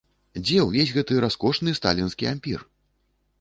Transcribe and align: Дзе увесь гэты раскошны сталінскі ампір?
Дзе 0.45 0.61
увесь 0.69 0.93
гэты 0.95 1.17
раскошны 1.25 1.75
сталінскі 1.81 2.31
ампір? 2.33 2.59